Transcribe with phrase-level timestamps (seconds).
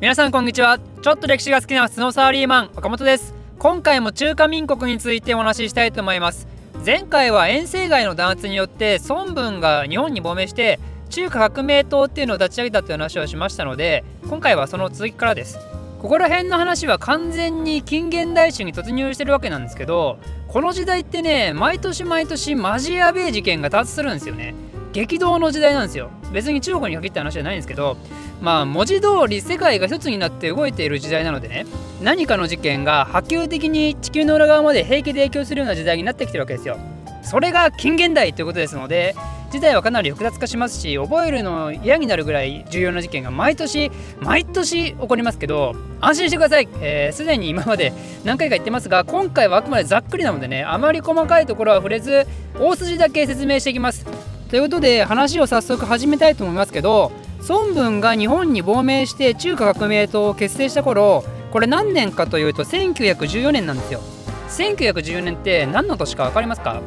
[0.00, 0.78] 皆さんこんにちは。
[1.02, 3.34] ちょっと歴史が好きなスノーサーリーマン岡本です。
[3.58, 6.46] 今回も中華民国についてお話ししたいと思います。
[6.86, 10.78] 前回は遠征外の弾圧によって孫文が日本に亡命して
[11.10, 15.58] 中華革命党っていうのを立ち上げたという話をしましたので今回はその続きからです。
[16.00, 24.54] ここら辺の話は完全に近現代史に突入してるわけなんですけどこの時代ってね毎年毎年マジやべえ事件が多発するんですよね。
[24.92, 26.10] 激動の時代なんですよ。
[26.32, 27.96] 別に中国に限った話じゃないんですけど
[28.40, 31.66] まあ文字通り世界が一つになって動いている時代なのでね
[32.02, 36.78] 何かの事件が波及的に地球の裏側まで平気で影響するような時代になってきてるわけですよ。
[37.22, 39.14] それが近現代ということですので
[39.50, 46.66] 事態はかなり複雑化しますし覚えるの嫌になるぐらい重要な事件が毎年毎年起こりますけど安心してください。
[46.66, 47.92] すで、ー、に今まで
[48.24, 52.26] 何回か言ってますが今回はあくまでざっくりなのでねあまり細かいところは触れず
[52.58, 54.37] 大筋だけ説明していきます。
[54.48, 57.12] ということで話を早速始めたいと思いますけど
[57.48, 64.00] 孫文が日本に亡命して中華革命党を結成した頃これ何年かというと1914年なんですよ。
[64.48, 66.80] 1914年って何の年か分かりますか？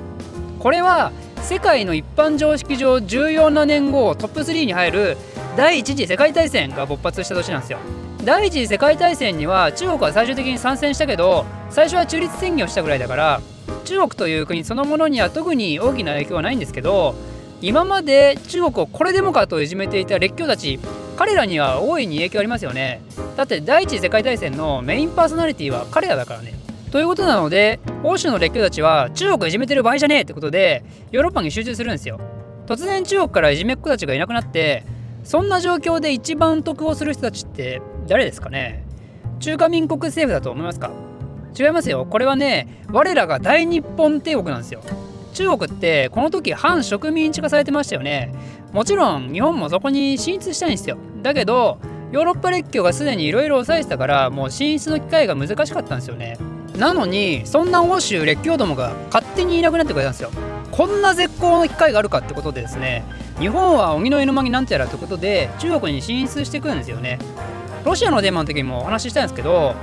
[0.59, 1.11] これは
[1.43, 5.17] 世界の一般常識上重要な年号トップ3に入る
[5.55, 7.77] 第一次世界大戦が勃発した年なんですよ。
[8.23, 13.41] 第一次世界大戦には中国は最終的に参戦したけど最初は中立宣言をしたぐらいだから
[13.85, 17.15] 中国という国そのものには特に大きな影響はないんですけど
[17.61, 20.79] 今まで中国をこれでもかといじめていた列強たち
[21.15, 23.01] 彼らには大いに影響ありますよね。
[23.37, 26.55] だって第一次世界大戦のメインパーソナリティは彼らだからね。
[26.91, 32.19] ということなので欧州の列強たちは中国をいじめてる場合じゃねえってことでヨーロッパに集中するんですよ。
[32.65, 34.83] 突然中国からいじめっ子たちがいなくなって
[35.23, 38.83] そんな状況で一番得をする人たちって誰ですかね。
[39.39, 40.91] 中華民国政府だと思いますか。
[41.57, 42.07] 違いますよ。
[42.09, 44.81] これはね我らが大日本帝国なんですよ。
[45.31, 48.33] 中国ってこの時反植民地化されてましたよね。
[48.71, 50.97] もちろん日本もそこに進出したいんですよ。
[51.21, 51.79] だけど
[52.11, 56.37] ヨーロッパ列強がすでにいろいろ抑えてたからもう進出の機会が難しかったんですよね。
[56.77, 60.31] なのにそんな欧州列強どもが勝手にいなくなってくれたんですよ。
[60.71, 63.03] こんな絶好の機会があるかってことでですね
[63.39, 67.19] 日本は鬼の犬間になんてやらってことで中国に進出してくるんですよね。
[67.83, 69.75] ロシアのデーマの時にもお話ししたんですけど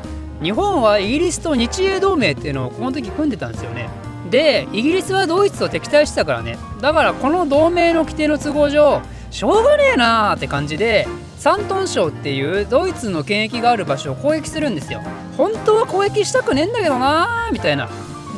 [0.43, 3.89] 日本はイギリスと日英同盟っていうのをこの時組んでたんですよね。
[4.31, 6.59] でイギリスはドイツと敵対してたからね。
[6.81, 9.01] だからこの同盟の規定の都合上
[9.31, 11.07] しょうがねえなーって感じで
[11.39, 15.01] 山東省っていうドイツの権益がある場所を攻撃するんですよ。
[15.37, 17.89] 本当は攻撃したくねえんだけどなーみたいな。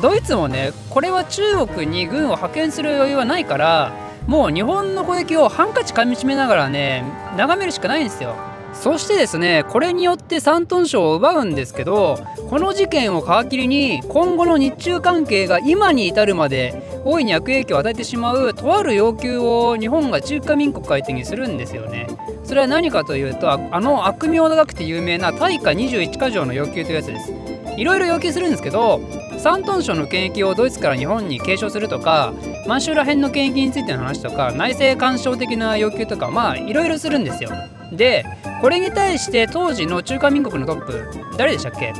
[0.01, 3.93] ドイツもねこれは中国に軍を派遣する余裕はないから
[4.25, 7.03] もう日本の攻撃をハンカチ噛みしめながらね
[7.37, 8.35] 眺めるしかないんですよ。
[8.73, 22.07] そしてですねこれによって山東省を奪うんですけどこの事件を皮切りに今後の日中関係が今に至るまで大いに悪影響を与えてしまうとある要求を日本が中華民国相手にするんですよね。
[22.43, 27.33] それは何かというとあの悪名高くて有名な大化21か条の要求というやつです。
[27.77, 28.99] いろいろ要求するんですけど
[29.37, 32.33] 山東省の権益をドイツから日本に継承するとか
[32.67, 37.49] 満州ら辺の権益についての話とか内政干渉的な要求とかまあいろいろするんですよ。
[37.91, 38.25] で
[38.61, 41.05] これに対して当時の中華民国のトップ
[41.37, 41.93] 誰でしたっけ？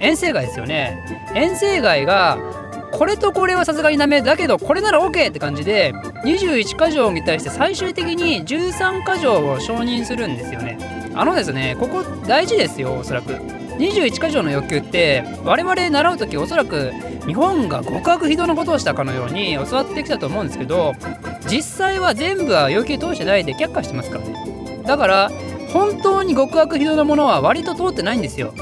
[0.00, 1.04] 遠征外ですよね。
[1.34, 2.38] 遠征外が
[2.92, 5.92] これとこれはさすがにダメだけどこれなら OK って感じで
[6.24, 10.78] 21箇条に対して最終的に13箇条を承認するんですよね。
[11.14, 13.32] あのですねここ大事ですよおそらく。
[13.32, 16.90] 21箇条の欲求って我々習う時おそらく
[17.26, 20.94] 日本が極悪非道なことをしたかのように教わってきたと思うんですけど
[21.46, 24.47] 実際は全部は要求通してないで却下してますからね。
[24.88, 25.30] だから
[25.70, 28.54] 本当に極悪非道なものは割と通ってないんですよ。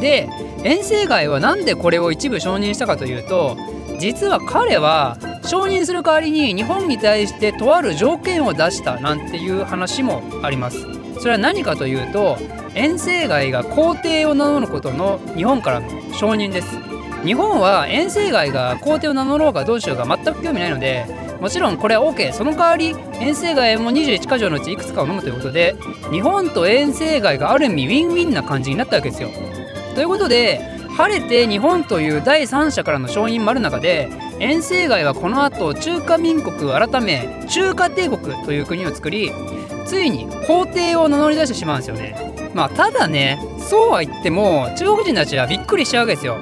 [0.00, 0.30] で
[0.64, 3.56] 遠征外は何でこれを一部承認したかというと
[3.98, 10.78] 実は彼は承認する代わりに日本に対してとある条件を出したなんていう話もあります。
[11.18, 12.38] それは何かというと
[12.74, 16.78] 遠征外が皇帝を名乗ることの日本からの承認です。
[17.24, 25.74] 日本は遠征外が皇帝を名乗ろうがどうしようが全く興味ないのでもちろんこれは OK その代わり遠征外も21か条のうちいくつかを飲むということで
[26.10, 29.30] 日本と遠征外がある意味ウィンウィンな感じになったわけですよ。
[29.94, 30.60] ということで
[30.96, 39.32] 晴れて日本という第三者からの承認もある中で遠征外はこの後中華民国改め中華帝国という国を作り
[39.86, 42.50] ついに皇帝を名乗り出してしまうんですよね。
[42.54, 46.36] まあただねそうは言っても中国人たちはびっくりしちゃうわけですよ。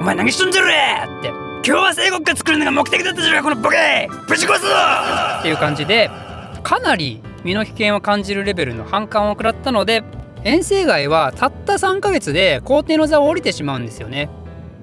[0.00, 0.68] お前何しとんじゃる
[1.18, 1.39] って。
[1.62, 4.08] 今日は帝国が作るのが目的だったじゃろこのボケ。
[4.26, 4.68] ぶち壊すぞ。
[5.40, 6.08] っていう感じで
[6.62, 10.02] かなり身の危険を感じるレベルの反感を食らったので
[10.42, 14.30] 遠征外はたった3ヶ月で皇帝の座を降りてしまうんですよね。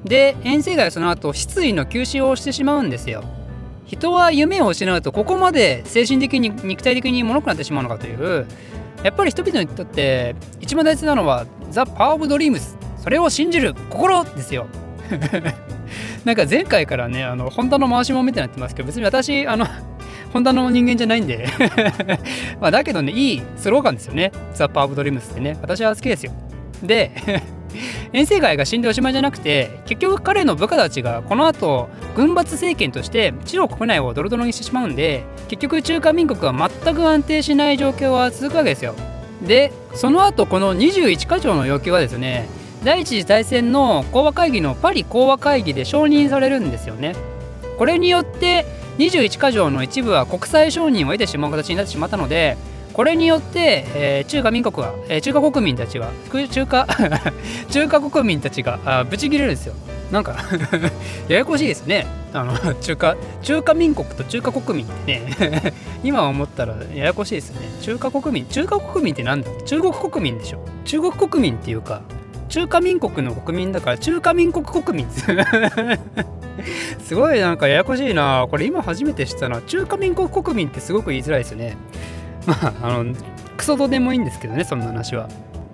[0.06, 3.24] で遠征外はその後失意の休止をしてしまうんですよ。
[3.86, 8.46] 人は夢を失うとここまで精神的に肉体的に脆くなってしまうのかという。
[9.02, 14.68] やっぱり人々にとって一番大切なのはザ・パワー・オブ・ドリームスそれを信じる心ですよ。
[16.26, 19.66] なんか前回からねあのホンダの回しもみたいになってますけど別に私あの
[20.34, 21.48] ホンダの人間じゃないんで。
[22.60, 24.32] まあだけどねいいスローガンですよね。
[24.54, 25.58] ザ・パー・オブ・ドリームスってね。
[25.62, 26.32] 私は好きですよ。
[26.84, 27.12] で
[28.14, 38.96] 遠征外が死んでおしまいじゃなくて結局彼の部下たちがこの後軍閥政権として中国国内をドロドロにしてしまうんで結局中華民国は全く安定しない状況は続くわけですよ。
[39.46, 42.48] でその後この21か条の要求はですね
[42.84, 47.16] 第一次大戦の講和会議のパリ講和会議で承認されるんですよね。
[47.78, 48.66] これによって
[48.98, 52.58] 21か条の一部は国際承認を得てしまう形になってしまったので
[52.94, 56.88] これによって、えー、中華民国は、えー、中華国民たちは中華
[57.70, 59.76] 中華国民たちがあブチ切れるんですよ。
[60.12, 60.38] なんか
[61.28, 62.08] ややこしいですね。
[62.34, 65.74] あの中華中華民国と中華国民ってね。
[66.04, 67.60] 今思ったらややこしいですね。
[67.82, 69.52] 中華国民中華国民って何だ？
[69.66, 70.60] 中国国民でしょ。
[70.86, 72.02] 中国国民っていうか
[72.50, 75.08] 中華民国の国民だから中華民国国民
[77.04, 78.48] すごいなんかややこしいな。
[78.50, 79.62] これ今初めて知ったな。
[79.62, 81.78] 中華民国国民ってすごく言いづらいですよね。
[82.46, 83.14] まああの
[83.58, 85.28] クソどでもいいんですけどねそんな話は。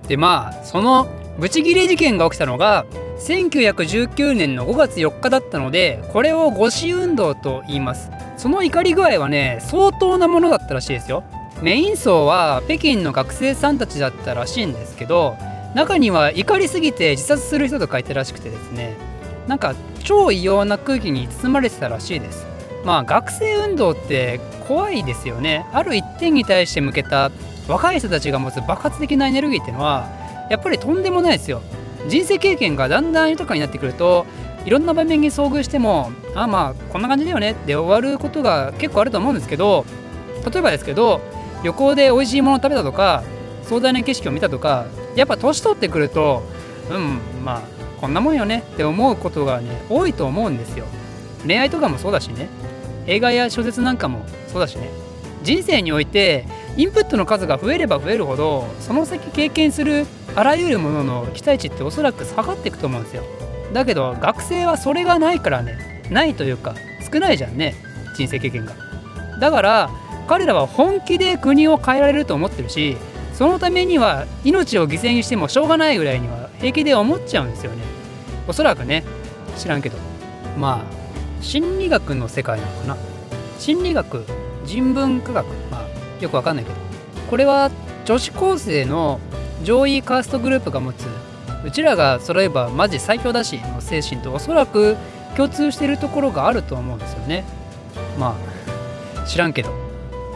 [0.08, 1.08] でまあその
[1.40, 2.86] ブチギレ事件が起きたのが
[3.20, 8.12] 1919年の5月4日だったのでこれを五四運動と言います。
[8.38, 11.24] その怒り具合はね相当なものだったらしいですよ。
[11.62, 15.38] メイン層は北京の学生さんたちだったらしいんですけど
[15.74, 18.96] 中には怒りすぎて自殺する人と書いてらしくてですね。
[19.48, 22.46] なんか超異様な空気に包まれてたらしいです。
[22.86, 25.66] まあ学生運動って怖いですよね。
[25.74, 27.32] ある一点に対して向けた
[27.68, 30.08] 若い人たちが持つ爆発的なエネルギーっていうのは
[30.50, 31.62] やっぱりとんでもないですよ。
[32.08, 34.26] 人生経験がだんだん豊かになってくると
[34.66, 37.52] いろんな場面に遭遇してもあまあこんな感じだよね。
[37.52, 39.86] って終わることが結構あると思うんですけど
[40.52, 41.22] 例えばですけど
[41.64, 43.24] 旅行で美味しいものを食べたとか
[43.64, 46.44] 壮大な景色を見たとかやっぱ年取ってくると
[46.90, 47.62] うんまあ
[48.00, 50.86] こんなもんよねって思うことがね多いと思うんですよ。
[51.46, 52.50] 恋愛とかもそうだしね。
[53.06, 54.90] 映画や小説なんかもそうだしね。
[55.44, 56.46] 人生において
[56.78, 60.06] インプットの数が増えれば増えるほどその先経験する
[60.36, 63.24] あらゆるものの期待値っておそらく下がっていくと思うんですよ。
[63.74, 66.04] だけど学生はそれがないからね。
[66.10, 66.76] ないというか
[67.12, 67.76] 少ないじゃんね。
[68.16, 68.74] 人生経験が。
[69.40, 69.90] だから
[70.28, 72.98] 彼らは本気で国を変えられると思ってるし
[73.34, 77.84] そのためには命を犠牲にしてもしょうがないぐらいには平気で思っちゃうんですよね。
[78.48, 79.04] おそらくね
[79.58, 79.98] 知らんけど。
[80.58, 82.98] まあ心理学の世界なのかな。
[83.60, 84.24] 心理学
[84.66, 85.46] 人文科学。
[85.72, 86.76] まあよくわかんないけど。
[87.30, 87.72] これは
[88.06, 89.20] 女子高生の
[89.64, 91.06] 上位カーストグループが持つ
[91.66, 94.98] うちらが揃えばマジ最強だしの精神とおそらく
[95.36, 97.44] 共通してるところがあると思うんですよね。
[98.20, 98.36] ま
[99.18, 99.72] あ知らんけど。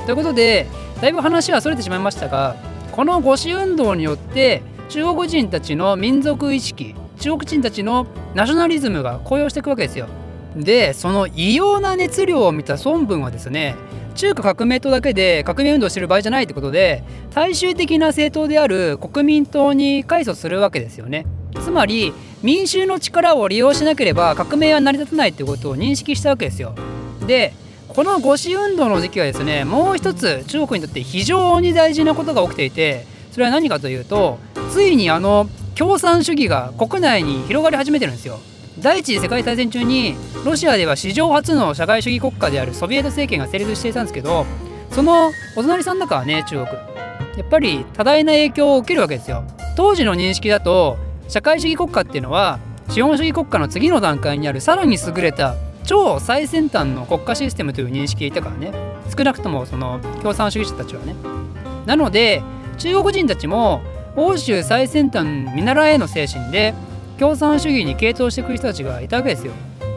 [0.05, 0.67] ということで
[1.01, 2.55] だいぶ話はそれてしまいましたが
[2.97, 10.07] この五四運動によって中国人たちの民族意識中国人たちのナショナリズムが高揚していくわけですよ。
[10.55, 13.75] でその異様な熱量を見た孫文はですね
[14.15, 17.03] 中華革命党だけで革命運動してる場合じゃないってことで
[17.35, 21.27] 大衆的な政党である国民党に改組するわけですよね。
[21.61, 26.73] つまり民衆の力を利用しなければ革命は成り立たないってことを認識したわけですよ。
[27.27, 27.53] で
[27.97, 34.37] この五四運動の時期はですねもう一つ中国にとって非常に大事なことが起きていてそれは何かというと
[34.71, 38.37] ついにあの共産主義が国内に広がり始めてるんですよ。
[38.77, 40.13] 第一次世界大戦中に
[40.45, 44.45] ロシアでは史上初の社会主義国家であるソビエト政権が成立していたんですけど
[44.91, 46.67] そのお隣さんだからね中国。
[46.67, 49.43] やっぱり多大な影響を受けるわけですよ。
[49.75, 55.55] 当時の認識だと社会主義国家っていうのは資本主義国家の次の段階にあるさらに優れた
[55.87, 58.71] 超最先端の国家システムという認識でいたからね
[59.17, 61.15] 少なくともその共産主義者たちはね
[61.85, 62.43] なので
[62.77, 63.81] 中国人たちも
[64.17, 65.25] 欧州最先端
[65.55, 66.73] 見習えの精神で
[67.17, 69.53] 共産主義に傾倒してくる人たちがいたわけですよ。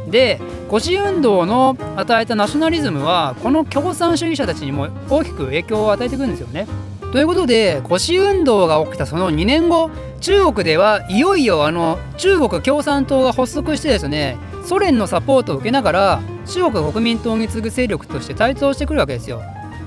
[0.09, 6.66] で五四運動の与えたナショナリズムはこの共産主義者たちにも大きく影響を与えてくるんですよね。
[7.12, 19.43] ということで五四運動が起きたその2年後中国ではいよいよあの中国共産党が発足してですねソ連のサポートを受けながら中国国民党に次ぐ勢力として台頭してくるわけですよ。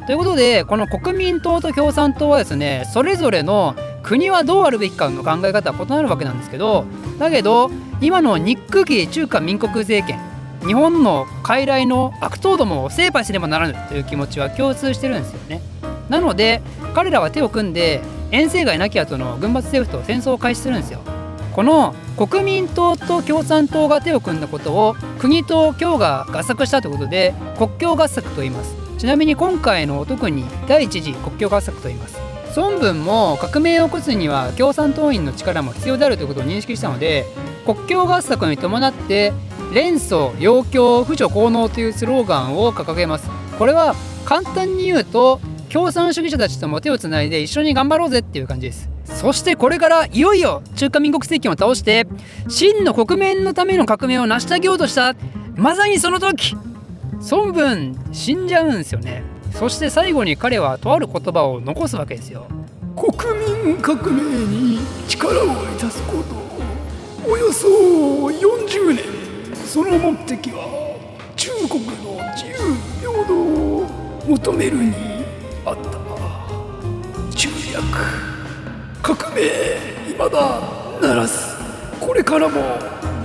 [0.05, 6.85] ということでこの国民党と共産党はですねそれぞれの国はどうあるべきかの考え方は異なるわけなんですけど
[7.19, 10.19] だけど今の日空期中華民国政権
[10.65, 15.61] 日本の傀儡の悪党どもを成敗しねばならぬという気持ちは共通してるんですよね。
[16.09, 16.61] なので
[16.93, 18.01] 彼らは手を組んで
[18.31, 20.99] 遠征外なき後の軍閥政府と戦争を開始するんですよ。
[21.53, 28.75] この国民党と共産党が手を組んだことを国と共が合作したということで国境合作と言います。
[28.97, 32.17] ちなみに今回の特に第一次国境合作と言います。
[32.55, 37.25] 孫文も革命を起こすには共産党員の力も必要であるということを認識したので
[37.65, 39.33] 国境合作に伴って
[39.73, 43.29] 連祖要教扶助効能というスローガンを掲げます。
[43.57, 43.95] これは
[44.25, 48.89] 簡単に言うと共産主義者たちとも手をつないで一緒に頑張ろうぜっていう感じです。
[49.05, 52.07] そしてこれからいよいよ中華民国政権を倒して
[52.47, 55.15] 真の国民のための革命を成し遂げようとした
[55.55, 56.55] まさにその時
[57.31, 59.23] 孫文死んじゃうんですよね。
[59.53, 62.47] そして最後に彼はとある言葉を残すわけですよ。
[62.95, 63.11] 国
[63.63, 69.03] 民革命に力を致すことおよそ40年。
[69.65, 70.97] その目的は
[71.35, 72.53] 中国の自由
[72.99, 73.87] 平等を
[74.27, 74.93] 求めるに
[75.65, 77.33] あった。
[77.35, 78.32] 中略。
[79.03, 79.41] 革命
[80.13, 80.61] 未だ
[81.01, 81.37] ならず。
[81.99, 82.61] これからも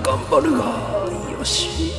[0.02, 1.92] 頑張るがよし。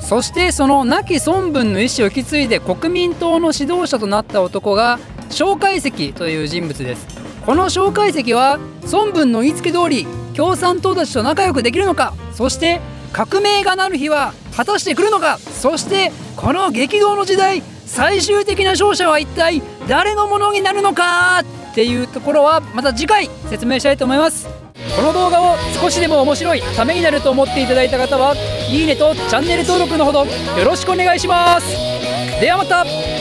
[0.00, 7.06] そしてその亡き孫文の意思を引き継いで国民党の指導者となった男が蒋介石という人物です。
[7.44, 8.60] この蒋介石は
[8.92, 12.80] 孫文の言いつけ通り共産党たちと仲良くできるのかそして
[13.12, 21.59] 革命がなる日は果たして来るのかそしてこの激動の時代最終的な勝者は一体誰のものになるのか。
[21.70, 24.48] っていうところはまた次回説明したいと思います。
[24.96, 28.34] この動画を少しでも面白いためになると思っていただいた方は
[28.68, 30.26] いいねとチャンネル登録のほどよ
[30.64, 31.66] ろしくお願いします。
[32.40, 33.19] ではまた。